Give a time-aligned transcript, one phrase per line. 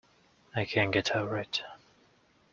[0.55, 1.61] I can’t get over it.